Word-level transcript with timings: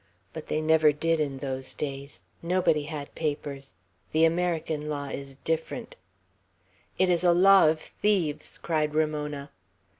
But 0.33 0.47
they 0.47 0.61
never 0.61 0.91
did 0.91 1.19
in 1.19 1.37
those 1.37 1.75
days. 1.75 2.23
Nobody 2.41 2.85
had 2.85 3.13
papers. 3.13 3.75
The 4.13 4.25
American 4.25 4.89
law 4.89 5.09
is 5.09 5.35
different." 5.35 5.95
"It's 6.97 7.23
a 7.23 7.31
law 7.33 7.67
of 7.67 7.79
thieves!" 7.79 8.57
cried 8.57 8.95
Ramona. 8.95 9.51